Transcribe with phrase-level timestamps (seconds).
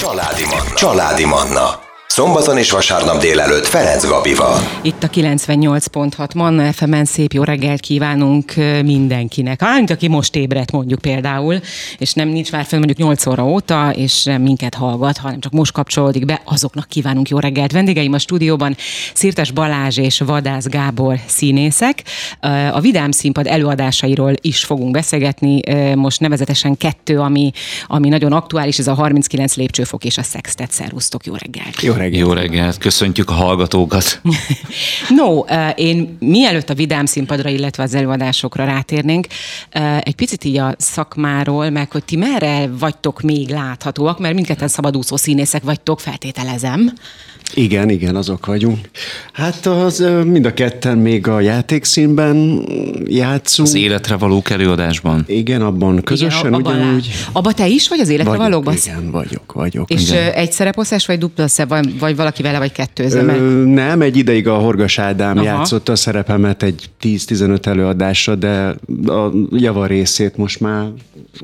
[0.00, 0.74] Családi Manna.
[0.74, 1.89] Családi Manna.
[2.12, 4.58] Szombaton és vasárnap délelőtt Ferenc Gabival.
[4.82, 8.54] Itt a 98.6 Manna fm szép jó reggelt kívánunk
[8.84, 9.62] mindenkinek.
[9.76, 11.60] Mint aki most ébredt mondjuk például,
[11.98, 15.52] és nem nincs már fel mondjuk 8 óra óta, és nem minket hallgat, hanem csak
[15.52, 17.72] most kapcsolódik be, azoknak kívánunk jó reggelt.
[17.72, 18.76] Vendégeim a stúdióban
[19.14, 22.02] Szirtes Balázs és Vadász Gábor színészek.
[22.72, 25.60] A Vidám Színpad előadásairól is fogunk beszélgetni,
[25.94, 27.50] most nevezetesen kettő, ami,
[27.86, 30.70] ami nagyon aktuális, ez a 39 lépcsőfok és a Sextet.
[30.70, 31.82] Szervusztok, jó reggelt!
[31.82, 32.26] Jó reggelt!
[32.26, 32.78] Jó reggelt!
[32.78, 34.20] Köszöntjük a hallgatókat!
[35.18, 35.38] no,
[35.74, 39.26] én mielőtt a Vidám színpadra, illetve az előadásokra rátérnénk,
[40.00, 45.16] egy picit így a szakmáról, meg hogy ti merre vagytok még láthatóak, mert mindketten szabadúszó
[45.16, 46.92] színészek vagytok, feltételezem.
[47.54, 48.78] Igen, igen, azok vagyunk.
[49.32, 52.66] Hát az mind a ketten még a játékszínben
[53.06, 53.68] játszunk.
[53.68, 55.24] Az életre való előadásban.
[55.26, 57.10] Igen, abban közösen igen, abban ugyanúgy.
[57.32, 58.74] Abba te is vagy az életre vagyok, valóban?
[58.74, 59.90] Igen, vagyok, vagyok.
[59.90, 60.32] És igen.
[60.32, 63.28] egy szereposzás, vagy dupla szebb, vagy, vagy valaki vele, vagy kettőzöm?
[63.28, 65.46] Ö, nem, egy ideig a Horgas Ádám Aha.
[65.46, 68.74] játszotta a szerepemet egy 10-15 előadásra, de
[69.06, 70.88] a java részét most már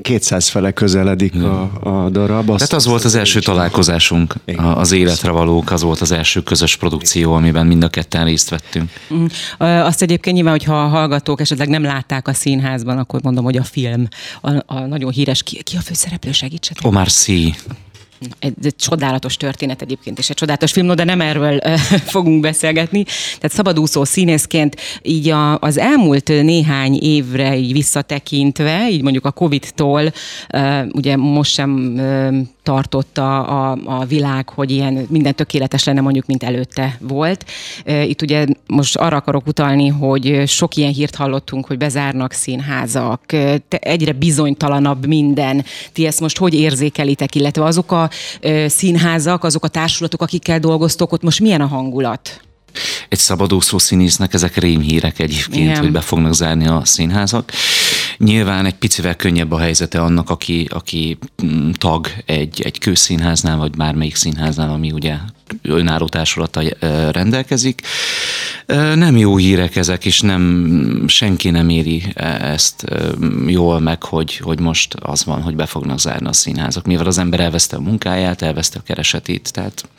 [0.01, 2.49] 200 fele közeledik a, a darab.
[2.49, 4.65] Azt Tehát az volt az első találkozásunk, igen.
[4.65, 8.89] az életre valók, az volt az első közös produkció, amiben mind a ketten részt vettünk.
[9.13, 9.25] Mm.
[9.59, 13.63] Azt egyébként nyilván, hogyha a hallgatók esetleg nem látták a színházban, akkor mondom, hogy a
[13.63, 14.07] film,
[14.41, 16.85] a, a nagyon híres, ki, ki a főszereplő, segítsetek?
[16.85, 17.55] Omar Sy
[18.39, 21.59] egy, egy csodálatos történet egyébként, és egy csodálatos film, de nem erről
[22.15, 23.03] fogunk beszélgetni.
[23.37, 30.13] Tehát szabadúszó színészként így a, az elmúlt néhány évre így visszatekintve, így mondjuk a Covid-tól,
[30.91, 32.01] ugye most sem
[32.63, 37.45] tartotta a, a világ, hogy ilyen minden tökéletes lenne mondjuk, mint előtte volt.
[37.85, 43.21] Itt ugye most arra akarok utalni, hogy sok ilyen hírt hallottunk, hogy bezárnak színházak,
[43.69, 45.65] egyre bizonytalanabb minden.
[45.93, 48.06] Ti ezt most hogy érzékelitek, illetve azok a
[48.67, 52.41] színházak, azok a társulatok, akikkel dolgoztok, ott most milyen a hangulat?
[53.09, 55.77] Egy szabadúszó színésznek ezek rémhírek egyébként, Igen.
[55.77, 57.51] hogy be fognak zárni a színházak.
[58.17, 63.71] Nyilván egy picivel könnyebb a helyzete annak, aki, aki mm, tag egy, egy kőszínháznál, vagy
[63.71, 65.15] bármelyik színháznál, ami ugye
[65.61, 66.61] önálló társulata
[67.11, 67.81] rendelkezik.
[68.95, 72.03] Nem jó hírek ezek, és nem, senki nem éri
[72.39, 72.85] ezt
[73.47, 76.85] jól meg, hogy, hogy most az van, hogy be fognak zárni a színházak.
[76.85, 79.89] Mivel az ember elveszte a munkáját, elveszte a keresetét, tehát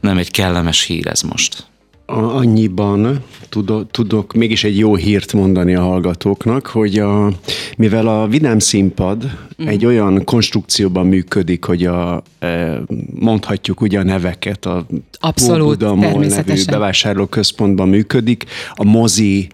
[0.00, 1.66] nem egy kellemes hír ez most
[2.12, 7.32] annyiban tudok, tudok mégis egy jó hírt mondani a hallgatóknak, hogy a,
[7.76, 9.24] mivel a Vidám színpad
[9.62, 9.66] mm.
[9.66, 12.80] egy olyan konstrukcióban működik, hogy a, e,
[13.14, 14.86] mondhatjuk ugye a neveket, a
[15.20, 18.44] Abszolút, Budamol nevű bevásárlóközpontban működik,
[18.74, 19.48] a mozi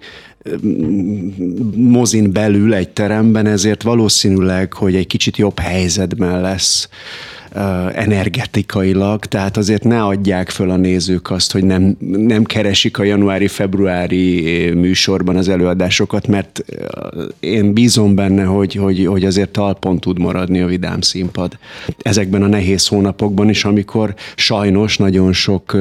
[1.75, 6.89] mozin belül egy teremben, ezért valószínűleg, hogy egy kicsit jobb helyzetben lesz
[7.95, 14.71] energetikailag, tehát azért ne adják föl a nézők azt, hogy nem, nem keresik a januári-februári
[14.71, 16.65] műsorban az előadásokat, mert
[17.41, 21.59] én bízom benne, hogy, hogy, hogy azért talpon tud maradni a vidám színpad
[21.99, 25.77] ezekben a nehéz hónapokban is, amikor sajnos nagyon sok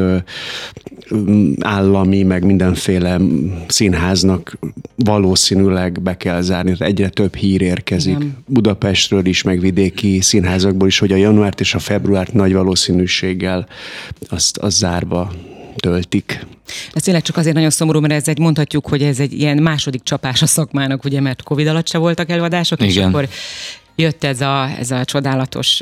[1.60, 3.18] állami, meg mindenféle
[3.68, 4.58] színháznak
[4.96, 6.76] valószínűleg be kell zárni.
[6.80, 8.38] Egyre több hír érkezik Igen.
[8.46, 11.16] Budapestről is, meg vidéki színházakból is, hogy a
[11.58, 13.68] januárt és a februárt nagy valószínűséggel
[14.30, 15.34] azt, azt zárva
[15.76, 16.46] töltik.
[16.94, 20.04] Ez tényleg csak azért nagyon szomorú, mert ez egy, mondhatjuk, hogy ez egy ilyen második
[20.04, 22.92] csapás a szakmának, ugye, mert Covid alatt se voltak előadások, Igen.
[22.92, 23.28] és akkor
[23.96, 25.82] jött ez a, ez a csodálatos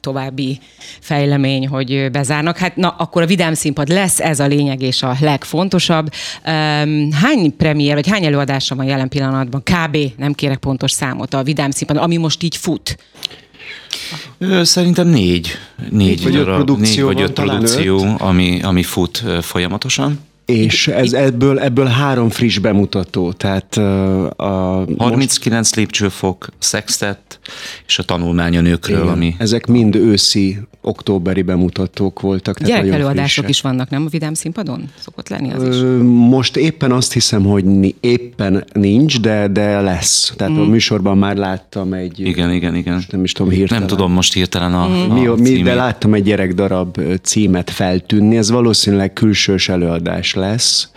[0.00, 0.58] további
[1.00, 2.56] fejlemény, hogy bezárnak.
[2.56, 6.12] Hát na, akkor a Vidám Színpad lesz, ez a lényeg és a legfontosabb.
[7.12, 9.62] Hány premier, vagy hány előadása van jelen pillanatban?
[9.62, 9.96] Kb.
[10.16, 12.96] nem kérek pontos számot a Vidám Színpad, ami most így fut.
[14.62, 15.50] Szerintem négy.
[15.90, 20.27] Négy, vagy öt produkció, négy vagy öt produkció ami, ami fut folyamatosan.
[20.52, 23.76] És ez ebből, ebből három friss bemutató, tehát
[24.36, 24.84] a...
[24.98, 25.76] 39 most...
[25.76, 27.40] lépcsőfok, Sextet
[27.86, 29.34] és a tanulmány a nőkről, Igen, ami...
[29.38, 32.62] Ezek mind őszi, októberi bemutatók voltak.
[32.62, 34.90] Gyerekelőadások is vannak, nem a Vidám színpadon?
[34.98, 35.76] Szokott lenni az is?
[36.28, 40.32] Most éppen azt hiszem, hogy éppen nincs, de, de lesz.
[40.36, 40.60] Tehát mm.
[40.60, 42.20] a műsorban már láttam egy...
[42.20, 43.04] Igen, igen, igen.
[43.10, 43.82] Nem is tudom hirtelen.
[43.82, 45.10] Nem tudom most hirtelen a, mm.
[45.10, 50.90] a mi, mi, De láttam egy gyerekdarab címet feltűnni, ez valószínűleg külsős előadás lesz,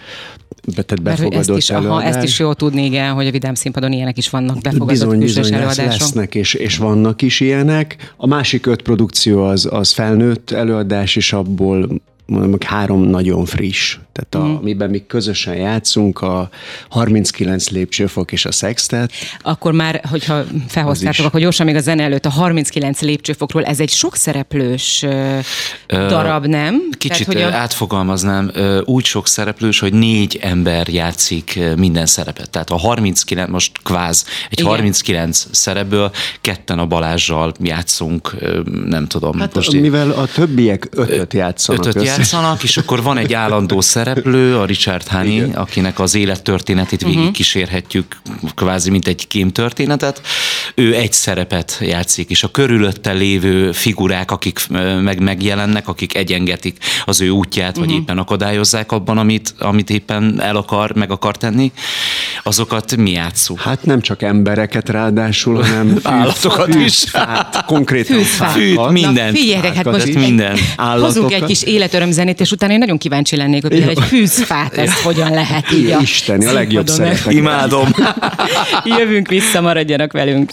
[0.76, 4.18] tehát befogadott ezt is, aha, ezt is jó tudni, igen, hogy a Vidám színpadon ilyenek
[4.18, 5.86] is vannak befogadott bizony, bizony előadások.
[5.86, 8.14] lesznek, és, és vannak is ilyenek.
[8.18, 13.98] A másik öt produkció az, az felnőtt előadás, és abból mondom, három nagyon friss.
[14.14, 14.56] Tehát a, mm.
[14.56, 16.50] amiben mi közösen játszunk, a
[16.90, 19.12] 39 lépcsőfok és a sextet.
[19.42, 23.90] Akkor már, hogyha felhoztátok, akkor gyorsan még a zene előtt a 39 lépcsőfokról, ez egy
[23.90, 25.06] sok szereplős
[25.88, 26.90] darab, nem?
[26.98, 27.58] Kicsit Tehát, hogy a...
[27.58, 28.52] átfogalmaznám,
[28.86, 32.50] úgy sok szereplős, hogy négy ember játszik minden szerepet.
[32.50, 34.72] Tehát a 39, most kváz, egy Igen.
[34.72, 36.12] 39 szerepből
[36.42, 38.36] ketten a Balázsjal játszunk,
[38.86, 39.40] nem tudom.
[39.40, 41.86] Hát most mivel a többiek ötöt játszanak.
[41.86, 42.21] Ötöt össze.
[42.22, 47.34] Játszanak, és akkor van egy állandó szereplő, a Richard Honey, akinek az élettörténetét végig uh-huh.
[47.34, 48.22] kísérhetjük,
[48.56, 50.22] kvázi mint egy kémtörténetet.
[50.76, 54.60] Ő egy szerepet játszik, és a körülötte lévő figurák, akik
[55.02, 58.02] meg megjelennek, akik egyengetik az ő útját, vagy uh-huh.
[58.02, 61.72] éppen akadályozzák abban, amit, amit éppen el akar, meg akar tenni,
[62.44, 63.60] azokat mi játszunk.
[63.60, 67.04] Hát nem csak embereket ráadásul, hanem állatokat is.
[67.08, 69.34] Fát, konkrétan fűt, fűt, minden.
[69.34, 70.58] Figyeljetek, hát most minden.
[70.78, 75.00] Hozunk egy kis életörömzenét, és utána én nagyon kíváncsi lennék, hogy például egy fűzfát ezt
[75.00, 77.34] hogyan lehet így a Isteni, a legjobb szeretek.
[77.34, 77.88] Imádom.
[78.98, 80.52] Jövünk vissza, maradjanak velünk.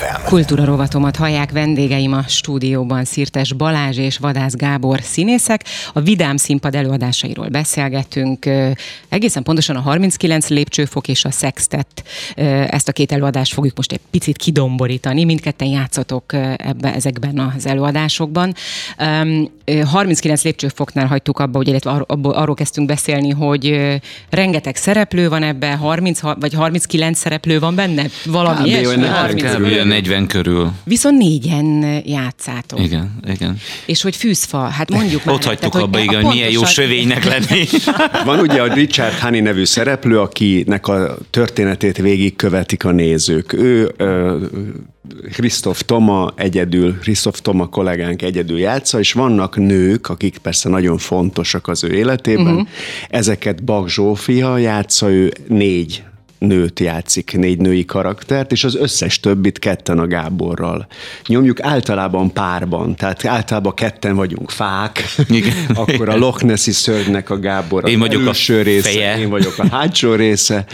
[0.00, 0.24] FM.
[0.24, 5.64] Kultúra rovatomat hallják vendégeim a stúdióban Szirtes Balázs és Vadász Gábor színészek.
[5.92, 8.46] A Vidám színpad előadásairól beszélgetünk.
[9.08, 11.86] Egészen pontosan a 39 lépcsőfok és a Sextet.
[12.68, 15.24] Ezt a két előadást fogjuk most egy picit kidomborítani.
[15.24, 18.54] Mindketten játszatok ebbe, ezekben az előadásokban.
[19.84, 23.80] 39 lépcsőfoknál hagytuk abba, ugye, illetve arról, arról kezdtünk beszélni, hogy
[24.30, 28.96] rengeteg szereplő van ebbe, 30 vagy 39 szereplő van benne, valami ilyesmi.
[28.96, 30.72] 40 40 körül.
[30.84, 32.80] Viszont négyen játszátok.
[32.80, 33.56] Igen, igen.
[33.86, 35.34] És hogy fűzfa, hát mondjuk már.
[35.34, 37.64] Ott hagytuk abba, hogy igen, hogy milyen jó sövénynek lenni.
[38.24, 43.52] Van ugye a Richard Honey nevű szereplő, akinek a történetét végigkövetik a nézők.
[43.52, 43.94] Ő
[45.32, 51.68] Krisztof Toma egyedül, Krisztof Toma kollégánk egyedül játsza, és vannak nők, akik persze nagyon fontosak
[51.68, 52.46] az ő életében.
[52.46, 52.68] Uh-huh.
[53.08, 56.02] Ezeket Bak Zsófia játsza, ő négy
[56.40, 60.86] nőt játszik, négy női karaktert, és az összes többit ketten a Gáborral.
[61.26, 65.52] Nyomjuk általában párban, tehát általában ketten vagyunk fák, Igen.
[65.74, 69.18] akkor a Loch Nessi szörnynek a Gábor az én vagyok első a része, feje.
[69.18, 70.64] én vagyok a hátsó része,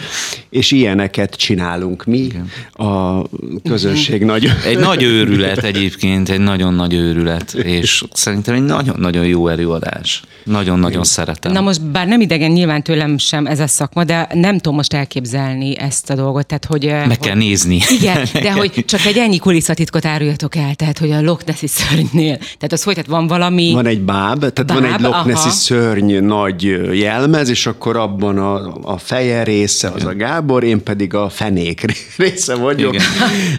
[0.51, 2.51] és ilyeneket csinálunk mi, Igen.
[2.73, 3.23] a
[3.63, 4.51] közönség nagy...
[4.67, 10.23] Egy nagy őrület egyébként, egy nagyon nagy őrület, és szerintem egy nagyon-nagyon jó előadás.
[10.45, 11.53] Nagyon-nagyon szeretem.
[11.53, 14.93] Na most bár nem idegen nyilván tőlem sem ez a szakma, de nem tudom most
[14.93, 16.47] elképzelni, csinálni ezt a dolgot.
[16.47, 17.81] Tehát, hogy, Meg hogy, kell nézni.
[18.01, 22.37] Igen, de hogy csak egy ennyi kulisszatitkot áruljatok el, tehát hogy a Loch Nessi szörnynél.
[22.37, 23.73] Tehát az hogy, tehát van valami...
[23.73, 26.63] Van egy báb, tehát báb, van egy Loch Nessi szörny nagy
[26.93, 31.85] jelmez, és akkor abban a, a feje része az a Gábor, én pedig a fenék
[32.17, 32.95] része vagyok.
[32.95, 33.07] Igen.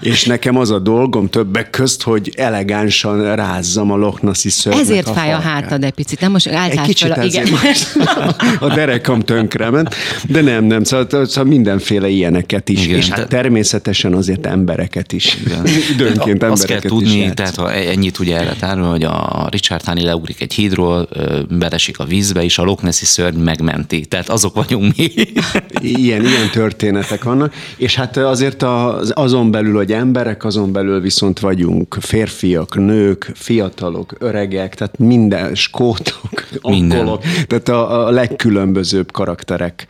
[0.13, 5.07] És nekem az a dolgom többek közt, hogy elegánsan rázzam a Loch Nessi szörnynek Ezért
[5.07, 7.47] a fáj a hátad egy picit, nem most egy kicsit fel, igen.
[8.59, 9.95] a derekam tönkrement,
[10.27, 15.13] de nem, nem, szóval, szóval minden mindenféle ilyeneket is, Igen, és hát természetesen azért embereket
[15.13, 15.37] is.
[15.45, 15.65] Igen.
[15.93, 19.83] Időnként embereket Azt kell tudni, is tehát ha ennyit ugye erre tárul, hogy a Richard
[19.83, 21.09] Honey leugrik egy hídról,
[21.49, 24.05] belesik a vízbe, és a Loch Nessi szörny megmenti.
[24.05, 25.11] Tehát azok vagyunk mi.
[25.79, 31.39] Ilyen, ilyen történetek vannak, és hát azért az, azon belül, hogy emberek, azon belül viszont
[31.39, 36.99] vagyunk férfiak, nők, fiatalok, öregek, tehát minden, skótok, minden.
[36.99, 39.87] Akkolok, tehát a, a legkülönbözőbb karakterek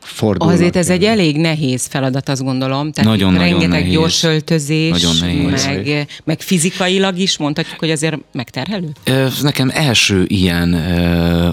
[0.00, 0.54] fordulnak.
[0.54, 2.92] Azért ez egy elég nehéz feladat, azt gondolom.
[2.92, 3.92] Tehát nagyon, rengeteg nagyon nehéz.
[3.92, 5.66] gyors öltözés, nagyon nehéz.
[5.66, 8.88] Meg, meg fizikailag is mondhatjuk, hogy azért megterhelő?
[9.42, 10.76] Nekem első ilyen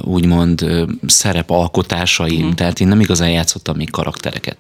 [0.03, 0.65] úgymond
[1.05, 2.53] szerepalkotásaim, uh-huh.
[2.53, 4.57] tehát én nem igazán játszottam még karaktereket.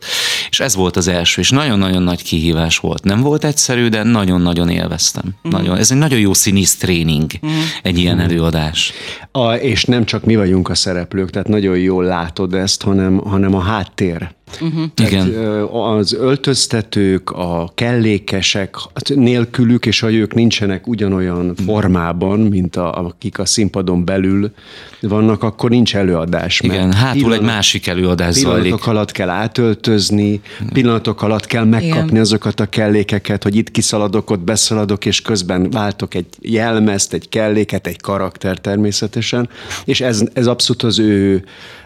[0.49, 3.03] És ez volt az első, és nagyon-nagyon nagy kihívás volt.
[3.03, 5.23] Nem volt egyszerű, de nagyon-nagyon élveztem.
[5.43, 5.61] Uh-huh.
[5.61, 7.59] Nagyon, ez egy nagyon jó színész tréning, uh-huh.
[7.83, 8.91] egy ilyen előadás.
[9.31, 13.55] A, és nem csak mi vagyunk a szereplők, tehát nagyon jól látod ezt, hanem, hanem
[13.55, 14.36] a caráter.
[14.61, 14.83] Uh-huh.
[15.03, 15.27] Igen.
[15.71, 23.39] Az öltöztetők, a kellékesek hát nélkülük, és ha ők nincsenek ugyanolyan formában, mint a, akik
[23.39, 24.51] a színpadon belül
[25.01, 26.59] vannak, akkor nincs előadás.
[26.59, 28.87] Igen, hátul pillanat, egy másik előadás pillanatok zajlik.
[28.87, 30.41] alatt kell átöltözni,
[30.73, 32.21] pillanatok alatt kell megkapni Igen.
[32.21, 37.87] azokat a kellékeket, hogy itt kiszaladok, ott beszaladok, és közben váltok egy jelmezt, egy kelléket,
[37.87, 39.49] egy karakter természetesen,
[39.85, 41.43] és ez, ez abszolút az ő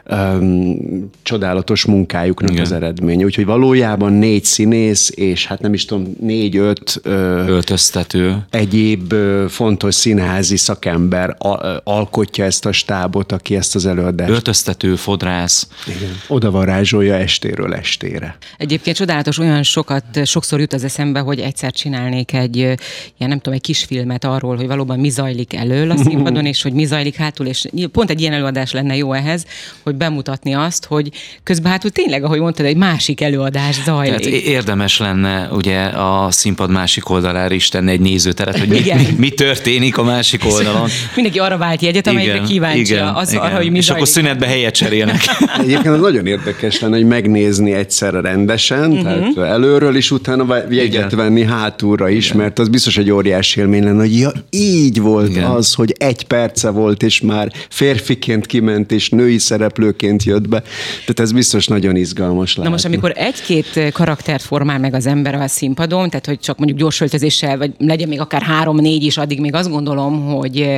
[0.09, 2.79] um, csodálatos munkájuknak ennek Igen.
[2.79, 3.25] az eredménye.
[3.25, 8.37] Úgyhogy valójában négy színész, és hát nem is tudom, négy-öt öltöztető.
[8.49, 9.13] Egyéb
[9.49, 11.35] fontos színházi szakember
[11.83, 14.31] alkotja ezt a stábot, aki ezt az előadást.
[14.31, 15.67] Öltöztető, fodrász.
[15.87, 16.11] Igen.
[16.27, 18.37] Oda varázsolja estéről estére.
[18.57, 22.77] Egyébként csodálatos, olyan sokat, sokszor jut az eszembe, hogy egyszer csinálnék egy ilyen,
[23.17, 26.85] nem tudom, egy kisfilmet arról, hogy valóban mi zajlik elől a színpadon, és hogy mi
[26.85, 29.45] zajlik hátul, és pont egy ilyen előadás lenne jó ehhez,
[29.83, 31.11] hogy bemutatni azt, hogy
[31.43, 34.19] közben hátul tényleg, ahogy mondtad, egy másik előadás zajlik.
[34.19, 39.07] Tehát érdemes lenne ugye a színpad másik oldalára is tenni egy nézőteret, hogy mi, mi,
[39.17, 40.89] mi történik a másik oldalon.
[41.15, 43.43] Mindenki arra vált jegyet, amelyikre kíváncsi igen, az igen.
[43.43, 44.03] arra, hogy mi És zajlik.
[44.03, 45.21] akkor szünetbe helyet cserélnek.
[45.63, 49.33] Egyébként az nagyon érdekes lenne, hogy megnézni egyszerre rendesen, uh-huh.
[49.33, 51.17] tehát előről is, utána jegyet igen.
[51.17, 52.37] venni hátulra is, igen.
[52.37, 55.43] mert az biztos egy óriási élmény lenne, hogy ja, így volt igen.
[55.43, 60.59] az, hogy egy perce volt, és már férfiként kiment, és női szereplőként jött be.
[60.99, 62.30] Tehát ez biztos nagyon izgalmas
[62.63, 66.79] Na most, amikor egy-két karaktert formál meg az ember a színpadon, tehát hogy csak mondjuk
[66.79, 70.69] gyorsöltözéssel, vagy legyen még akár három-négy is, addig még azt gondolom, hogy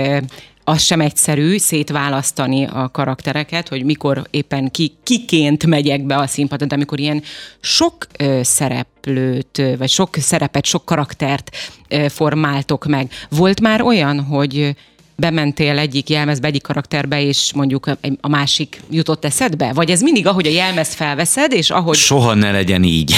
[0.63, 6.67] az sem egyszerű szétválasztani a karaktereket, hogy mikor éppen ki, kiként megyek be a színpadon,
[6.67, 7.23] de amikor ilyen
[7.59, 11.55] sok ö, szereplőt, vagy sok szerepet, sok karaktert
[11.87, 13.11] ö, formáltok meg.
[13.29, 14.75] Volt már olyan, hogy
[15.23, 17.89] bementél egyik jelmezbe, egyik karakterbe, és mondjuk
[18.21, 19.73] a másik jutott eszedbe?
[19.73, 21.95] Vagy ez mindig, ahogy a jelmezt felveszed, és ahogy...
[21.95, 23.15] Soha ne legyen így.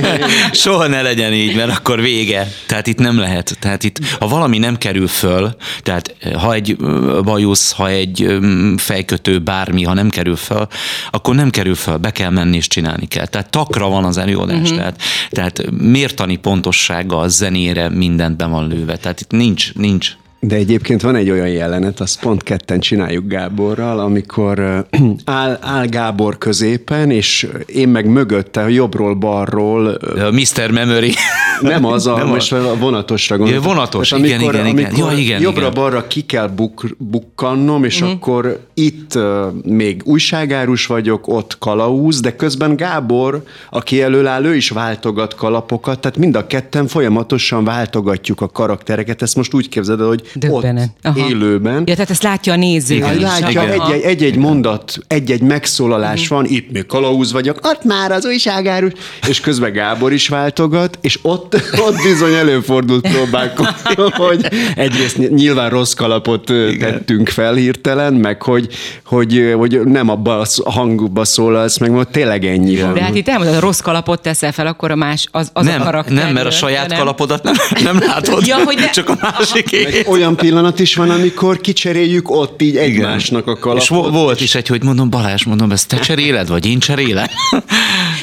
[0.52, 2.52] Soha ne legyen így, mert akkor vége.
[2.66, 3.56] Tehát itt nem lehet.
[3.60, 6.76] Tehát itt, ha valami nem kerül föl, tehát ha egy
[7.22, 8.38] bajusz, ha egy
[8.76, 10.66] fejkötő, bármi, ha nem kerül föl,
[11.10, 13.26] akkor nem kerül föl, be kell menni és csinálni kell.
[13.26, 14.60] Tehát takra van az előadás.
[14.60, 14.76] Uh-huh.
[14.76, 15.00] Tehát,
[15.30, 18.96] tehát mértani pontossága a zenére mindent be van lőve.
[18.96, 23.98] Tehát itt nincs, nincs de egyébként van egy olyan jelenet, azt pont ketten csináljuk Gáborral,
[23.98, 24.86] amikor
[25.24, 29.86] áll, áll Gábor középen, és én meg mögötte, jobbról, balról.
[29.86, 30.70] A Mr.
[30.70, 31.12] Memory.
[31.60, 33.62] Nem az, a, nem most a vonatosra gondolom.
[33.62, 35.10] Ja, vonatos, amikor, igen, igen, amikor igen.
[35.10, 38.16] Ja, igen, Jobbra-balra ki kell buk, bukkannom, és uh-huh.
[38.16, 39.22] akkor itt uh,
[39.64, 46.00] még újságárus vagyok, ott kalauz, de közben Gábor, aki elől áll, ő is váltogat kalapokat,
[46.00, 49.22] tehát mind a ketten folyamatosan váltogatjuk a karaktereket.
[49.22, 50.90] Ezt most úgy képzeld hogy Döbbenet.
[51.04, 51.28] ott Aha.
[51.28, 51.82] élőben.
[51.86, 52.94] Ja, tehát ezt látja a néző.
[52.94, 53.22] Igen, is.
[53.22, 56.36] látja, egy-egy, egy-egy mondat, egy-egy megszólalás uh-huh.
[56.36, 58.92] van, itt még kalauz vagyok, ott már az újságárus,
[59.28, 61.54] és közben Gábor is váltogat, és ott,
[61.86, 63.94] ott bizony előfordult próbálkozni,
[64.26, 66.78] hogy egyrészt nyilván rossz kalapot Igen.
[66.78, 68.68] tettünk fel hirtelen, meg hogy,
[69.04, 72.94] hogy, hogy nem abba a hangba szólalsz, meg most tényleg ennyi van.
[72.94, 75.80] De hát itt elmondod, a rossz kalapot teszel fel, akkor a más, az, az nem,
[75.80, 76.14] a karakter.
[76.14, 76.98] Nem, mert a saját nem.
[76.98, 78.90] kalapodat nem, nem látod, ja, hogy de...
[78.90, 79.72] csak a másik
[80.18, 83.82] olyan pillanat is van, amikor kicseréljük ott így egymásnak a kalapot.
[83.82, 87.26] És volt is egy, hogy mondom, Balázs, mondom, ezt te cseréled, vagy én cserélem?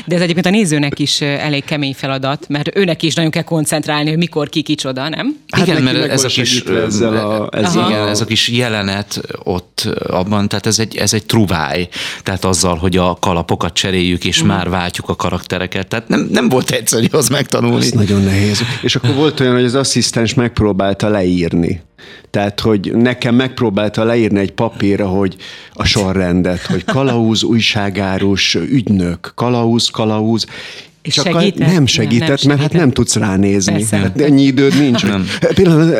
[0.05, 4.09] De ez egyébként a nézőnek is elég kemény feladat, mert őnek is nagyon kell koncentrálni,
[4.09, 5.37] hogy mikor ki kicsoda, nem?
[5.49, 8.09] Hát igen, mert ez a kis, ezzel a, ezzel igen, a...
[8.09, 11.87] ez a kis jelenet ott abban, tehát ez egy, ez egy truváj,
[12.23, 14.47] tehát azzal, hogy a kalapokat cseréljük, és mm.
[14.47, 17.85] már váltjuk a karaktereket, tehát nem, nem volt egyszerű az megtanulni.
[17.85, 18.61] Ez nagyon nehéz.
[18.81, 21.81] És akkor volt olyan, hogy az asszisztens megpróbálta leírni
[22.29, 25.35] tehát, hogy nekem megpróbálta leírni egy papírra, hogy
[25.73, 30.45] a sorrendet, hogy kalauz, újságárus, ügynök, kalauz, kalauz,
[31.05, 31.71] és segített?
[31.71, 33.73] Nem segített, nem, nem mert hát nem tudsz ránézni.
[33.73, 33.97] Persze.
[33.97, 35.03] Hát ennyi időd nincs.
[35.03, 35.27] Nem.
[35.53, 35.93] Pillanat,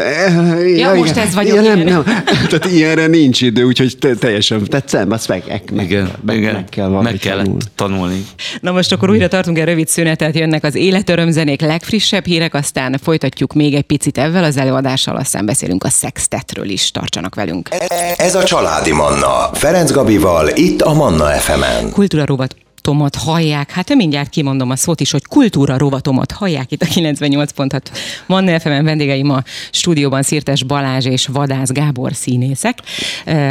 [0.62, 1.56] ja, ja, most ez vagyok.
[1.56, 2.04] Ja, nem, nem.
[2.50, 6.54] Tehát ilyenre nincs idő, úgyhogy teljesen, tehát szem, azt meg, meg, igen, meg, igen.
[6.54, 7.66] meg kell meg kellett tanulni.
[7.76, 8.26] tanulni.
[8.62, 13.54] Na most akkor újra tartunk egy rövid szünetet, jönnek az életörömzenék legfrissebb hírek, aztán folytatjuk
[13.54, 17.70] még egy picit ezzel az előadással, aztán beszélünk a szextetről is, tartsanak velünk.
[18.18, 21.92] Ez a Családi Manna, Ferenc Gabival, itt a Manna FM-en.
[21.92, 26.82] Kultúra rovat rovatomat hallják, hát mindjárt kimondom a szót is, hogy kultúra rovatomat hallják itt
[26.82, 27.92] a 98 pontot.
[28.26, 32.78] Manna FM vendégeim a stúdióban Szirtes Balázs és Vadász Gábor színészek.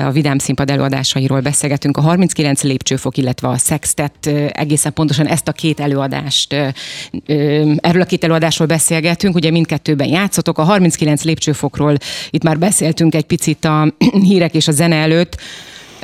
[0.05, 1.97] A Vidám Színpad előadásairól beszélgetünk.
[1.97, 6.53] A 39 lépcsőfok, illetve a Sextet egészen pontosan ezt a két előadást,
[7.77, 9.35] erről a két előadásról beszélgetünk.
[9.35, 10.59] Ugye mindkettőben játszotok.
[10.59, 11.97] A 39 lépcsőfokról
[12.31, 13.95] itt már beszéltünk egy picit a
[14.29, 15.37] hírek és a zene előtt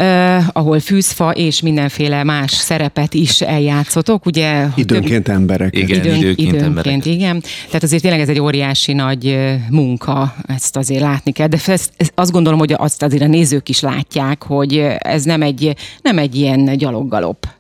[0.01, 4.67] uh, ahol fűzfa és mindenféle más szerepet is eljátszotok, ugye?
[4.75, 5.77] Időnként emberek.
[5.77, 7.07] Igen, időn, időnként, időnként emberek.
[7.07, 7.43] igen.
[7.67, 9.39] Tehát azért tényleg ez egy óriási nagy
[9.71, 13.69] munka, ezt azért látni kell, de ezt, ezt azt gondolom, hogy azt azért a nézők
[13.69, 17.59] is látják, hogy ez nem egy, nem egy ilyen gyaloggalop.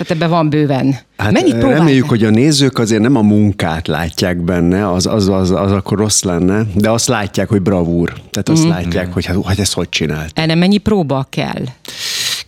[0.00, 0.98] Tehát ebben van bőven.
[1.16, 1.78] Hát Mennyit próbáltál?
[1.78, 5.98] Reméljük, hogy a nézők azért nem a munkát látják benne, az, az, az, az akkor
[5.98, 8.12] rossz lenne, de azt látják, hogy bravúr.
[8.30, 8.68] Tehát azt mm.
[8.68, 10.38] látják, hogy hát, hát ezt hogy csinált.
[10.38, 11.64] Erre mennyi próba kell?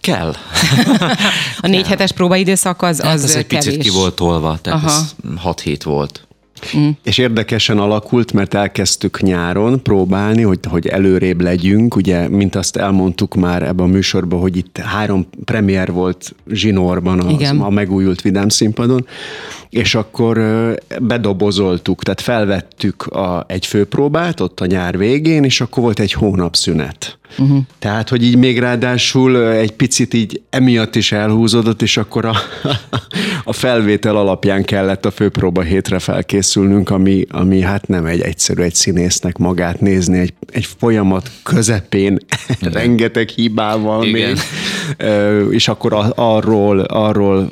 [0.00, 0.34] Kell.
[1.62, 3.64] a négy hetes próbaidőszak az, hát az ez egy kevés.
[3.64, 4.90] picit ki volt tolva, tehát Aha.
[4.90, 6.26] ez hat hét volt.
[6.76, 6.88] Mm.
[7.04, 13.34] És érdekesen alakult, mert elkezdtük nyáron próbálni, hogy, hogy előrébb legyünk, ugye, mint azt elmondtuk
[13.34, 19.06] már ebben a műsorban, hogy itt három premier volt zsinórban az, a megújult Vidám színpadon,
[19.72, 20.40] és akkor
[21.00, 26.56] bedobozoltuk, tehát felvettük a, egy főpróbát ott a nyár végén, és akkor volt egy hónap
[26.56, 27.18] szünet.
[27.38, 27.58] Uh-huh.
[27.78, 32.34] Tehát, hogy így még ráadásul egy picit így emiatt is elhúzódott, és akkor a,
[33.44, 38.74] a felvétel alapján kellett a főpróba hétre felkészülnünk, ami, ami hát nem egy egyszerű egy
[38.74, 42.18] színésznek magát nézni, egy, egy folyamat közepén
[42.60, 44.28] rengeteg hibával Igen.
[44.28, 44.38] még,
[45.50, 47.48] és akkor arról, arról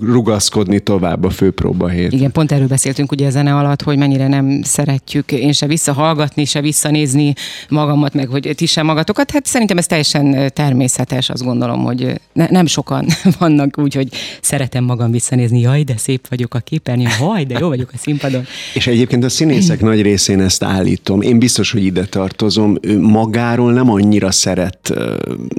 [0.00, 2.12] rugaszkodni tovább a főpróba hét.
[2.12, 6.44] Igen, pont erről beszéltünk ugye a zene alatt, hogy mennyire nem szeretjük én se visszahallgatni,
[6.44, 7.34] se visszanézni
[7.68, 9.30] magamat, meg hogy ti sem magatok gondolatokat.
[9.30, 13.06] Hát szerintem ez teljesen természetes, azt gondolom, hogy ne, nem sokan
[13.38, 14.08] vannak úgy, hogy
[14.40, 18.44] szeretem magam visszanézni, jaj, de szép vagyok a képernyőn, haj, de jó vagyok a színpadon.
[18.74, 21.20] És egyébként a színészek nagy részén ezt állítom.
[21.20, 22.76] Én biztos, hogy ide tartozom.
[22.80, 24.78] Ő magáról nem annyira szeret,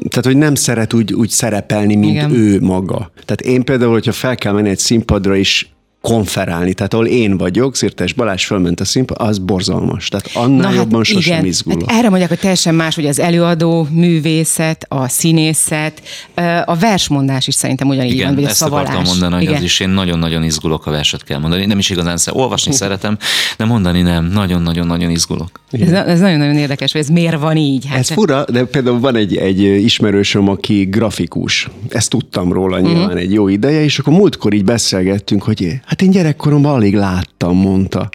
[0.10, 2.32] tehát hogy nem szeret úgy, úgy szerepelni, mint Igen.
[2.32, 3.12] ő maga.
[3.14, 5.68] Tehát én például, hogyha fel kell menni egy színpadra, és
[6.08, 10.08] konferálni, tehát ahol én vagyok, Szirtes Balázs fölment a színpad, az borzalmas.
[10.08, 11.46] Tehát annál Na, hát jobban hát sosem igen.
[11.46, 11.90] izgulok.
[11.90, 16.02] Hát erre mondják, hogy teljesen más, hogy az előadó művészet, a színészet,
[16.66, 18.88] a versmondás is szerintem ugyanígy igen, van, vagy a szavalás.
[18.88, 19.56] akartam mondani, hogy igen.
[19.56, 21.66] az is én nagyon-nagyon izgulok, a verset kell mondani.
[21.66, 23.18] Nem is igazán szer- olvasni szeretem,
[23.58, 24.26] de mondani nem.
[24.26, 25.62] Nagyon-nagyon-nagyon izgulok.
[25.72, 27.86] Ez, ez nagyon-nagyon érdekes, hogy ez miért van így.
[27.86, 31.70] Hát ez fura, de például van egy, egy ismerősöm, aki grafikus.
[31.90, 33.20] Ezt tudtam róla nyilván uh-huh.
[33.20, 35.62] egy jó ideje, és akkor múltkor így beszélgettünk, hogy
[35.94, 38.10] Hát én gyerekkoromban alig láttam, mondta.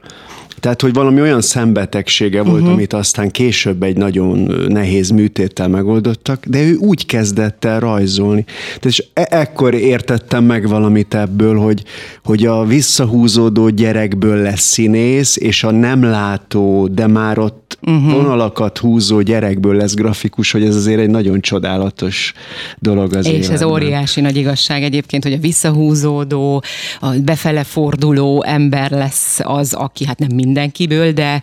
[0.61, 2.73] Tehát, hogy valami olyan szembetegsége volt, uh-huh.
[2.73, 8.45] amit aztán később egy nagyon nehéz műtéttel megoldottak, de ő úgy kezdett el rajzolni.
[8.45, 11.83] Tehát és e- ekkor értettem meg valamit ebből, hogy,
[12.25, 18.13] hogy a visszahúzódó gyerekből lesz színész, és a nem látó, de már ott uh-huh.
[18.13, 22.33] vonalakat húzó gyerekből lesz grafikus, hogy ez azért egy nagyon csodálatos
[22.79, 23.55] dolog az És életben.
[23.55, 26.63] ez óriási nagy igazság egyébként, hogy a visszahúzódó,
[27.01, 31.43] a befele forduló ember lesz az, aki hát nem mindenkiből, de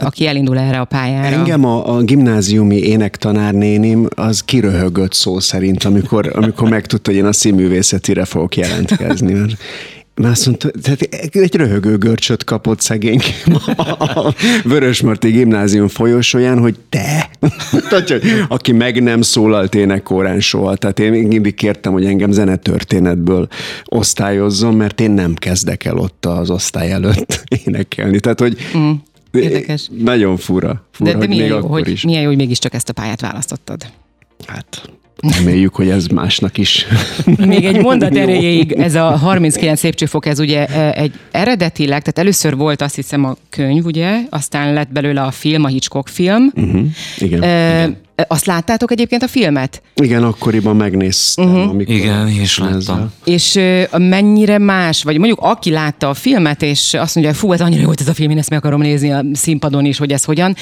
[0.00, 1.36] aki elindul erre a pályára.
[1.36, 7.32] Engem a, a gimnáziumi énektanárnénim az kiröhögött szó szerint, amikor, amikor megtudta, hogy én a
[7.32, 9.34] színművészetire fogok jelentkezni.
[10.14, 11.00] Azt mondta, tehát
[11.32, 13.20] egy röhögő görcsöt kapott szegény
[13.76, 17.30] a Vörösmarty gimnázium folyosóján, hogy te,
[18.48, 20.76] aki meg nem szólalt énekórán soha.
[20.76, 23.48] Tehát én mindig kértem, hogy engem zenetörténetből
[23.84, 28.20] osztályozzon, mert én nem kezdek el ott az osztály előtt énekelni.
[28.20, 28.90] Tehát, hogy mm.
[29.32, 29.88] Érdekes.
[29.98, 30.86] Nagyon fura.
[30.90, 32.04] fura de, de milyen, jó, hogy, is.
[32.04, 33.86] milyen jó, hogy mégiscsak ezt a pályát választottad.
[34.46, 34.90] Hát
[35.38, 36.86] Reméljük, hogy ez másnak is.
[37.46, 42.56] Még egy mondat erejéig, ez a 39 lépcsőfok, ez ugye e, egy eredetileg, tehát először
[42.56, 46.52] volt azt hiszem a könyv, ugye, aztán lett belőle a film, a Hitchcock film.
[46.54, 46.84] Uh-huh.
[47.18, 47.42] Igen.
[47.42, 47.96] E, Igen.
[48.28, 49.82] Azt láttátok egyébként a filmet?
[49.94, 51.44] Igen, akkoriban megnéztem.
[51.44, 51.68] Uh-huh.
[51.70, 53.12] Amikor Igen, és láttam.
[53.24, 53.60] És
[53.96, 57.86] mennyire más, vagy mondjuk aki látta a filmet, és azt mondja, fú, ez annyira jó
[57.86, 60.56] volt ez a film, én ezt meg akarom nézni a színpadon is, hogy ez hogyan.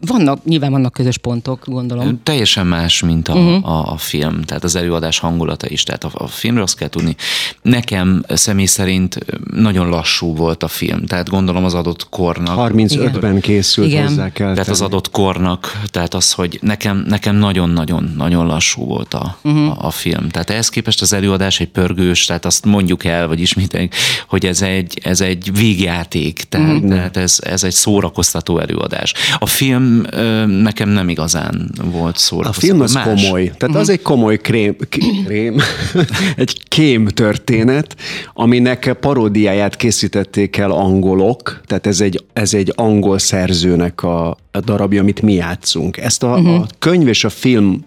[0.00, 2.20] Vannak, nyilván vannak közös pontok, gondolom.
[2.22, 3.70] Teljesen más, mint a, uh-huh.
[3.70, 5.82] a, a film, tehát az előadás hangulata is.
[5.82, 7.16] Tehát a, a filmről azt kell tudni.
[7.62, 9.18] Nekem személy szerint
[9.54, 12.72] nagyon lassú volt a film, tehát gondolom az adott kornak.
[12.72, 14.06] 35-ben készült Igen.
[14.06, 14.52] hozzá kell.
[14.52, 19.84] Tehát az adott kornak, tehát az, hogy nekem, nekem nagyon-nagyon-nagyon lassú volt a, uh-huh.
[19.84, 20.28] a, a film.
[20.28, 23.92] Tehát ehhez képest az előadás egy pörgős, tehát azt mondjuk el, vagy ismételjük,
[24.28, 26.88] hogy ez egy, ez egy végjáték, tehát, uh-huh.
[26.88, 29.14] tehát ez, ez egy szórakoztató előadás.
[29.38, 32.66] A film ö, nekem nem igazán volt szórakoztató.
[32.66, 33.04] A film az Más.
[33.04, 33.80] komoly, tehát uh-huh.
[33.80, 35.60] az egy komoly krém, krém
[36.36, 37.96] egy kém történet,
[38.34, 45.22] aminek paródiáját készítették el angolok, tehát ez egy, ez egy angol szerzőnek a darabja, amit
[45.22, 45.96] mi játszunk.
[45.96, 46.54] Ezt a, uh-huh.
[46.54, 47.84] a könyv és a film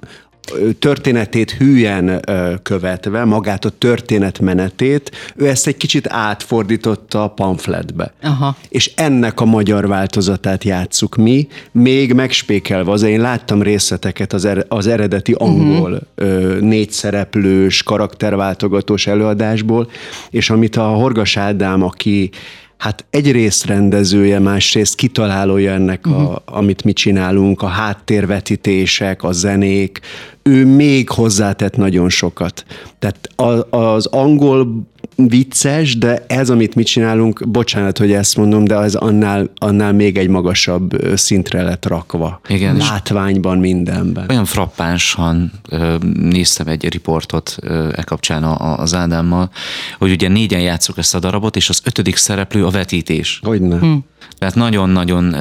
[0.80, 2.22] történetét hülyen
[2.64, 8.14] követve, magát a történetmenetét, ő ezt egy kicsit átfordította a pamfletbe.
[8.22, 8.56] Aha.
[8.70, 12.92] És ennek a magyar változatát játsszuk mi, még megspékelve.
[12.92, 16.60] Az én láttam részleteket az, er, az eredeti angol uh-huh.
[16.60, 19.90] négy szereplős, karakterváltogatós előadásból,
[20.30, 22.30] és amit a Horgas Ádám, aki
[22.78, 26.22] hát egyrészt rendezője, másrészt kitalálója ennek, uh-huh.
[26.22, 26.58] a, mhm.
[26.58, 30.00] amit mi csinálunk, a háttérvetítések, a zenék,
[30.44, 32.66] ő még hozzátett nagyon sokat.
[33.00, 33.30] Tehát
[33.70, 39.50] az angol vicces, de ez, amit mi csinálunk, bocsánat, hogy ezt mondom, de az annál,
[39.58, 42.42] annál még egy magasabb szintre lett rakva.
[42.48, 42.78] Igen.
[42.78, 44.26] Látványban, mindenben.
[44.30, 45.52] Olyan frappánsan
[46.14, 47.58] néztem egy riportot
[47.96, 49.50] e kapcsán az Ádámmal,
[49.98, 53.40] hogy ugye négyen játszuk ezt a darabot, és az ötödik szereplő a vetítés.
[53.44, 53.80] Hogyne.
[53.80, 53.94] Hm.
[54.38, 55.36] Tehát nagyon-nagyon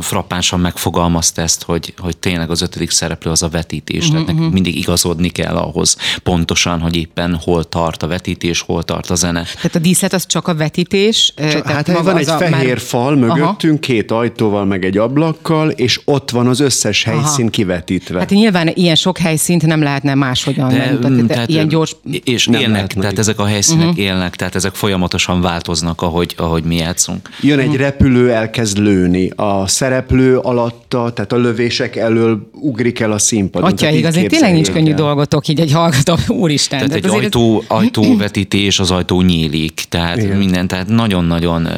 [0.00, 3.98] frappánsan megfogalmazta ezt, hogy, hogy tényleg az ötödik szereplő az a vetítés.
[3.98, 4.12] Uh-huh.
[4.12, 4.52] Tehát nekünk mhm.
[4.52, 9.42] mindig igazodni kell ahhoz pontosan, hogy éppen hol tart a vetítés, hol tart a zene.
[9.54, 11.32] Tehát a díszlet az csak a vetítés?
[11.36, 12.78] Csak, tehát hát van egy fehér már...
[12.78, 13.92] fal mögöttünk, Aha.
[13.92, 17.50] két ajtóval, meg egy ablakkal, és ott van az összes helyszín Aha.
[17.50, 18.18] kivetítve.
[18.18, 20.68] Hát nyilván ilyen sok helyszínt nem lehetne máshogyan.
[20.68, 21.96] De, nem, tehát, tehát, ilyen gyors...
[22.24, 24.04] És nem élnek, tehát ezek a helyszínek uh-huh.
[24.04, 27.28] élnek, tehát ezek folyamatosan változnak, ahogy, ahogy mi játszunk.
[27.40, 27.80] Jön egy uh-huh.
[27.80, 29.32] repülő, elkezd lőni.
[29.36, 33.70] A szereplő alatta, tehát a lövések elől ugrik el a színpadon.
[33.70, 36.78] Atya, azért tényleg nincs könnyű dolgotok, így egy hallgató, úristen.
[36.78, 40.36] Tehát egy ajtó, ajtóvetítés, az ajtó nyílik, tehát Igen.
[40.36, 41.68] minden, tehát nagyon-nagyon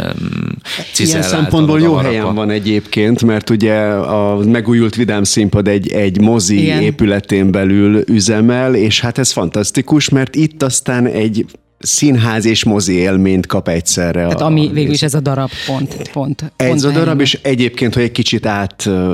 [0.97, 6.63] Ilyen szempontból jó helyen van egyébként, mert ugye a megújult Vidám színpad egy, egy mozi
[6.63, 6.83] Igen.
[6.83, 11.47] épületén belül üzemel, és hát ez fantasztikus, mert itt aztán egy
[11.81, 14.23] színház és mozi élményt kap egyszerre.
[14.23, 16.11] Tehát a, ami végül is ez a darab pont.
[16.13, 19.13] pont, ez pont a darab, és egyébként, hogy egy kicsit át uh,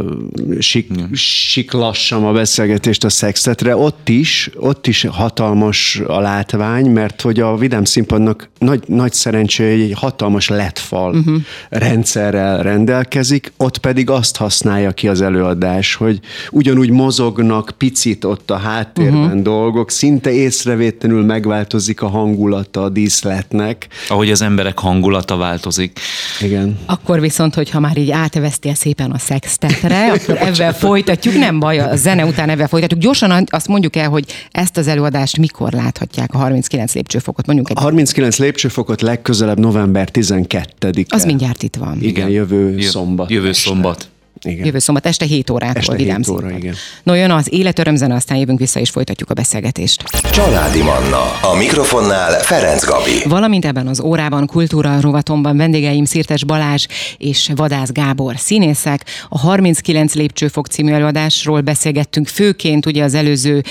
[0.59, 7.40] sik, siklassam a beszélgetést a szexetre, ott is, ott is hatalmas a látvány, mert hogy
[7.40, 11.37] a Vidám színpadnak nagy, nagy szerencsé, hogy egy hatalmas letfal uh-huh.
[11.68, 18.57] rendszerrel rendelkezik, ott pedig azt használja ki az előadás, hogy ugyanúgy mozognak picit ott a
[18.57, 19.42] háttérben uh-huh.
[19.42, 23.87] dolgok, szinte észrevétlenül megváltozik a hangulat, hangulata a díszletnek.
[24.09, 25.99] Ahogy az emberek hangulata változik.
[26.40, 26.79] Igen.
[26.87, 31.97] Akkor viszont, hogyha már így átvesztél szépen a szextetre, akkor ebben folytatjuk, nem baj, a
[31.97, 33.01] zene után ebben folytatjuk.
[33.01, 37.47] Gyorsan azt mondjuk el, hogy ezt az előadást mikor láthatják a 39 lépcsőfokot?
[37.47, 37.77] Mondjuk egy...
[37.77, 41.05] A 39 lépcsőfokot legközelebb november 12-e.
[41.09, 41.99] Az mindjárt itt van.
[42.01, 43.31] Igen, jövő Jö, szombat.
[43.31, 44.09] Jövő szombat.
[44.46, 44.66] Igen.
[44.66, 45.78] Jövő szombat este 7 órától.
[45.78, 46.74] Este 7 óra, igen.
[47.02, 50.02] No, jön az életörömzene, aztán jövünk vissza és folytatjuk a beszélgetést.
[50.30, 51.22] Családi Manna.
[51.42, 53.22] A mikrofonnál Ferenc Gabi.
[53.28, 56.87] Valamint ebben az órában, kultúra rovatomban vendégeim Szirtes Balázs
[57.18, 59.04] és Vadász Gábor színészek.
[59.28, 63.62] A 39 lépcsőfok című előadásról beszélgettünk főként, ugye az előző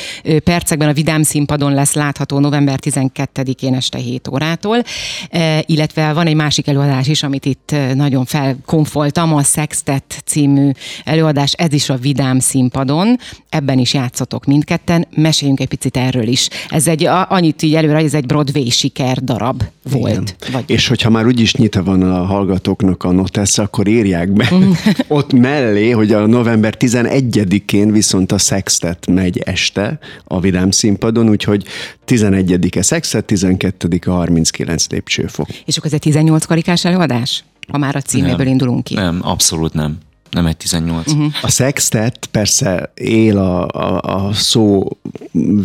[0.43, 4.83] percekben a Vidám színpadon lesz látható november 12-én este 7 órától,
[5.29, 10.64] e, illetve van egy másik előadás is, amit itt nagyon felkonfoltam, a Sextet című
[11.03, 16.49] előadás, ez is a Vidám színpadon, ebben is játszotok mindketten, meséljünk egy picit erről is.
[16.69, 20.35] Ez egy, annyit így előre, hogy ez egy Broadway siker darab volt.
[20.51, 20.63] Vagy...
[20.67, 24.71] És hogyha már úgyis nyitva van a hallgatóknak a notesz, akkor írják be mm.
[25.07, 31.65] ott mellé, hogy a november 11-én viszont a Sextet megy este a Vidám színpadon, úgyhogy
[32.07, 35.47] 11-e Sextet, 12-e 39 lépcsőfok.
[35.65, 37.43] És akkor ez egy 18 karikás előadás?
[37.67, 38.93] Ha már a címéből nem, indulunk ki.
[38.93, 39.97] Nem, abszolút nem
[40.35, 41.07] nem egy 18.
[41.07, 41.21] Uh-huh.
[41.21, 41.29] Mhm.
[41.41, 44.87] A sextet persze él a, a, a szó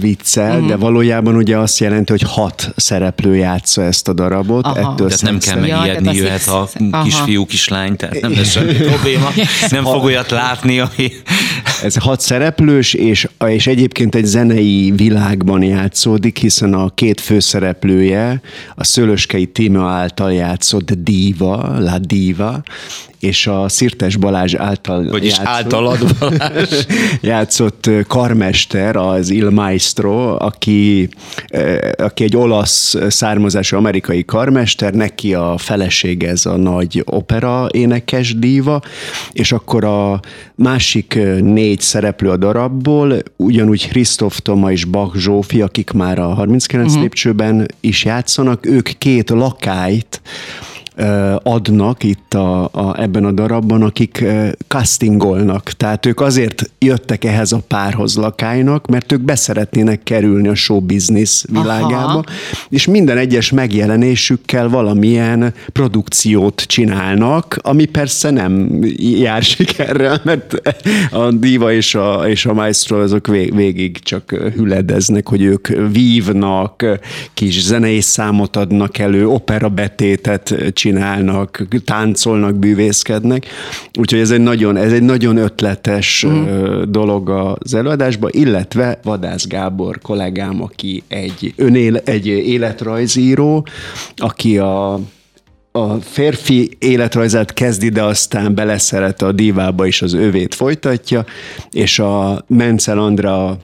[0.01, 0.69] viccel, uh-huh.
[0.69, 4.65] de valójában ugye azt jelenti, hogy hat szereplő játsza ezt a darabot.
[4.65, 4.79] Aha.
[4.79, 7.03] Ettől tehát nem kell megijedni, ja, jöhet a aha.
[7.03, 9.29] kisfiú, kislány, tehát nem lesz semmi probléma.
[9.71, 11.13] Nem fog olyat látni, ami...
[11.83, 18.41] Ez hat szereplős, és, és egyébként egy zenei világban játszódik, hiszen a két főszereplője
[18.75, 22.63] a Szölöskei Tíma által játszott Diva, La Diva,
[23.21, 26.87] és a Szirtes Balázs által Vagyis játszott, általad Balázs.
[27.21, 31.09] játszott karmester, az Il Maestro, aki,
[31.97, 38.83] aki egy olasz származású amerikai karmester, neki a felesége ez a nagy opera énekes díva,
[39.33, 40.21] és akkor a
[40.55, 46.87] másik négy szereplő a darabból, ugyanúgy Christoph Toma és Bach Zsófi, akik már a 39
[46.87, 47.03] uh-huh.
[47.03, 50.21] lépcsőben is játszanak, ők két lakályt
[51.43, 54.25] adnak itt a, a, ebben a darabban, akik
[54.69, 55.63] castingolnak.
[55.63, 61.45] Tehát ők azért jöttek ehhez a párhoz lakálynak, mert ők beszeretnének kerülni a show business
[61.53, 62.25] világába, Aha.
[62.69, 70.55] és minden egyes megjelenésükkel valamilyen produkciót csinálnak, ami persze nem jár sikerrel, mert
[71.11, 76.85] a diva és a, és a maestro azok végig csak hüledeznek, hogy ők vívnak,
[77.35, 80.55] kis zenei számot adnak elő, opera betétet
[80.91, 83.47] csinálnak, táncolnak, bűvészkednek.
[83.99, 86.83] Úgyhogy ez egy nagyon, ez egy nagyon ötletes mm.
[86.89, 93.67] dolog az előadásban, illetve Vadász Gábor kollégám, aki egy, önéle, egy életrajzíró,
[94.17, 95.01] aki a
[95.73, 101.25] a férfi életrajzát kezdi, de aztán beleszeret a divába is az övét folytatja,
[101.71, 103.59] és a Mencel Andra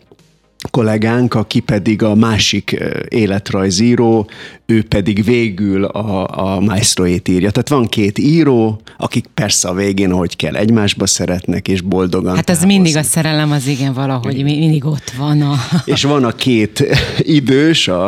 [0.76, 4.28] kollégánk, aki pedig a másik életrajzíró,
[4.66, 7.50] ő pedig végül a, a maestroét írja.
[7.50, 12.50] Tehát van két író, akik persze a végén, hogy kell, egymásba szeretnek, és boldogan Hát
[12.50, 15.42] ez mindig a szerelem, az igen, valahogy mindig ott van.
[15.42, 15.54] A...
[15.84, 16.86] És van a két
[17.18, 18.04] idős, a,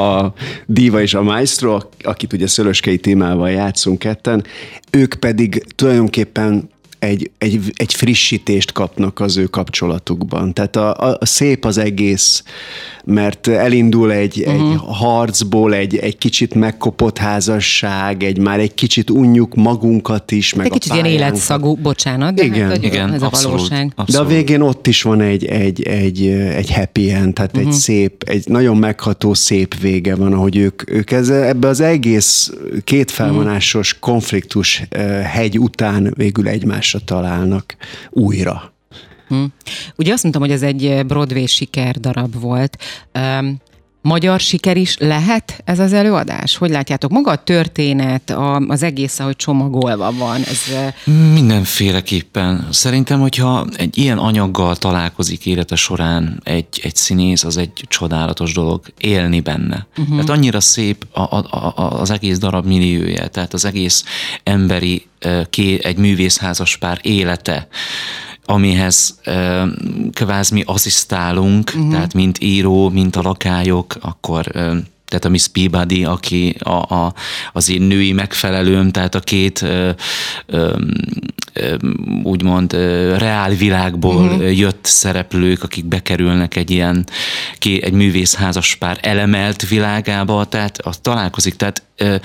[0.00, 0.32] a
[0.66, 4.44] Diva és a Maestro, akit ugye Szölöskei témával játszunk ketten,
[4.90, 6.68] ők pedig tulajdonképpen
[6.98, 10.52] egy, egy, egy frissítést kapnak az ő kapcsolatukban.
[10.52, 12.42] Tehát a, a, a szép az egész,
[13.04, 14.70] mert elindul egy, uh-huh.
[14.70, 20.66] egy harcból, egy, egy kicsit megkopott házasság, egy már egy kicsit unjuk magunkat is, meg
[20.66, 23.92] egy a kicsit ilyen életszagú, bocsánat, de igen, hát, igen, ez abszolút, a valóság.
[23.96, 24.28] Abszolút.
[24.28, 27.70] De a végén ott is van egy, egy, egy, egy happy end, tehát uh-huh.
[27.70, 32.52] egy szép, egy nagyon megható szép vége van, ahogy ők, ők ez, ebbe az egész
[32.84, 34.10] kétfelvonásos uh-huh.
[34.12, 34.82] konfliktus
[35.24, 36.48] hegy után végül
[36.94, 37.76] egymásra találnak
[38.10, 38.72] újra.
[39.28, 39.44] Hm.
[39.96, 42.76] Ugye azt mondtam, hogy ez egy Broadway siker darab volt.
[43.14, 43.60] Um,
[44.04, 46.56] magyar siker is lehet ez az előadás?
[46.56, 47.10] Hogy látjátok?
[47.10, 50.40] Maga a történet, a, az egész, ahogy csomagolva van.
[50.40, 50.60] Ez...
[51.32, 52.68] Mindenféleképpen.
[52.70, 58.82] Szerintem, hogyha egy ilyen anyaggal találkozik élete során egy, egy színész, az egy csodálatos dolog
[58.98, 59.86] élni benne.
[59.90, 60.08] Uh-huh.
[60.08, 64.04] Tehát annyira szép a, a, a, az egész darab milliója, tehát az egész
[64.42, 65.06] emberi,
[65.82, 67.68] egy művészházas pár élete
[68.44, 69.20] amihez
[70.12, 71.90] kvázi mi asszisztálunk, uh-huh.
[71.90, 74.46] tehát mint író, mint a lakályok, akkor
[75.14, 77.14] tehát a Miss Peabody, aki a, a,
[77.52, 79.90] az én női megfelelőm, tehát a két ö,
[80.46, 80.76] ö,
[81.52, 81.76] ö,
[82.22, 84.58] úgymond ö, reál világból uh-huh.
[84.58, 87.06] jött szereplők, akik bekerülnek egy ilyen
[87.58, 92.16] egy művészházas pár elemelt világába, tehát az találkozik, tehát ö,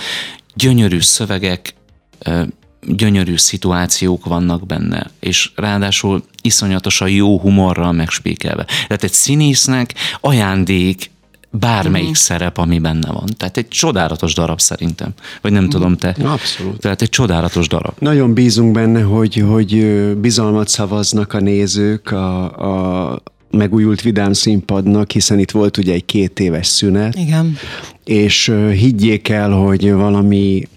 [0.54, 1.74] gyönyörű szövegek,
[2.20, 2.44] ö,
[2.88, 8.66] gyönyörű szituációk vannak benne, és ráadásul iszonyatosan jó humorral megspékelve.
[8.66, 11.12] Tehát egy színésznek ajándék
[11.52, 12.22] bármelyik uh-huh.
[12.22, 13.28] szerep, ami benne van.
[13.38, 15.10] Tehát egy csodálatos darab szerintem.
[15.42, 15.80] Vagy nem uh-huh.
[15.80, 16.16] tudom te.
[16.24, 16.80] Abszolút.
[16.80, 17.94] Tehát egy csodálatos darab.
[18.00, 19.86] Nagyon bízunk benne, hogy, hogy
[20.18, 26.40] bizalmat szavaznak a nézők a, a megújult vidám színpadnak, hiszen itt volt ugye egy két
[26.40, 27.16] éves szünet.
[27.16, 27.58] Igen.
[28.04, 30.68] És higgyék el, hogy valami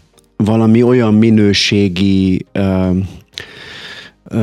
[0.45, 2.47] valami olyan minőségi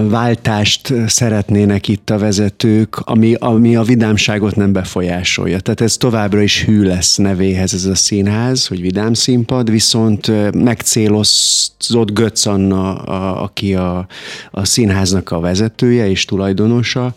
[0.09, 5.59] váltást szeretnének itt a vezetők, ami, ami a vidámságot nem befolyásolja.
[5.59, 12.11] Tehát ez továbbra is hű lesz nevéhez ez a színház, hogy vidám színpad, viszont megcélozott
[12.13, 14.07] Götz Anna, a, aki a,
[14.51, 17.13] a színháznak a vezetője és tulajdonosa,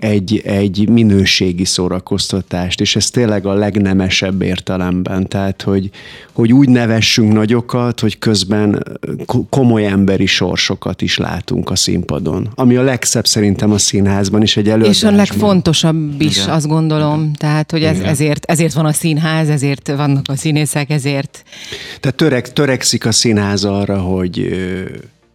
[0.00, 5.90] egy, egy minőségi szórakoztatást, és ez tényleg a legnemesebb értelemben, tehát hogy,
[6.32, 8.82] hogy úgy nevessünk nagyokat, hogy közben
[9.48, 14.68] komoly emberi sorsokat is látunk a színpadon, ami a legszebb szerintem a színházban is egy
[14.68, 15.10] előadásban.
[15.12, 16.50] És a legfontosabb is, Igen.
[16.50, 21.42] azt gondolom, tehát hogy ez, ezért, ezért van a színház, ezért vannak a színészek, ezért.
[22.00, 24.48] Tehát törek, törekszik a színház arra, hogy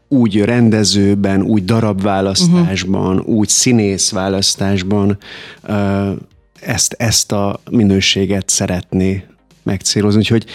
[0.08, 3.36] úgy rendezőben, úgy darabválasztásban, uh-huh.
[3.36, 5.18] úgy színészválasztásban
[6.62, 9.26] ezt, ezt a minőséget szeretné
[9.64, 10.20] megcélozni.
[10.20, 10.46] Úgyhogy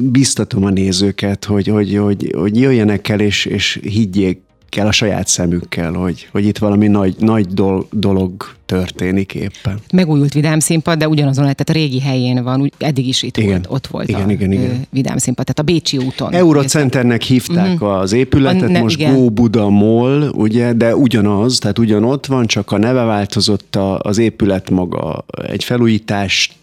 [0.00, 4.40] biztatom a nézőket, hogy, hogy, hogy, hogy jöjjenek el, és, és higgyék
[4.72, 7.46] kell a saját szemükkel, hogy, hogy itt valami nagy, nagy
[7.90, 8.32] dolog
[8.66, 9.78] történik éppen.
[9.92, 13.50] Megújult Vidám színpad, de ugyanazon, tehát a régi helyén van, úgy, eddig is itt igen.
[13.50, 14.86] volt, ott volt igen, a igen, igen.
[14.90, 16.32] Vidám színpad, tehát a Bécsi úton.
[16.32, 17.98] Eurocenternek hívták uh-huh.
[17.98, 19.14] az épületet, ne, most igen.
[19.14, 24.18] Go Buda Mall, ugye, de ugyanaz, tehát ugyanott van, csak a neve változott, a, az
[24.18, 26.54] épület maga egy felújítást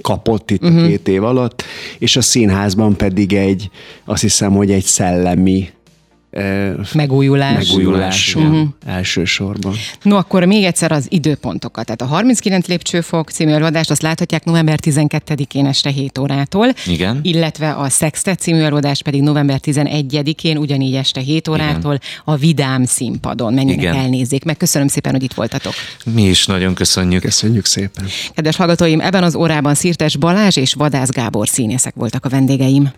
[0.00, 0.78] kapott itt uh-huh.
[0.78, 0.88] a mhm.
[0.88, 1.62] két év alatt,
[1.98, 3.70] és a színházban pedig egy,
[4.04, 5.68] azt hiszem, hogy egy szellemi
[6.92, 7.68] megújulás.
[7.68, 8.68] Megújulás uh-huh.
[8.86, 9.74] elsősorban.
[10.02, 11.84] No, akkor még egyszer az időpontokat.
[11.84, 16.68] Tehát a 39 lépcsőfok című előadást azt láthatják november 12-én este 7 órától.
[16.86, 17.20] Igen.
[17.22, 22.08] Illetve a Sextet című előadást pedig november 11-én ugyanígy este 7 órától Igen.
[22.24, 23.54] a Vidám színpadon.
[23.54, 23.96] Menjenek Igen.
[23.96, 24.56] elnézzék meg.
[24.56, 25.72] Köszönöm szépen, hogy itt voltatok.
[26.14, 27.22] Mi is nagyon köszönjük.
[27.22, 28.04] Köszönjük szépen.
[28.34, 32.90] Kedves hallgatóim, ebben az órában Szirtes Balázs és Vadász Gábor színészek voltak a vendégeim.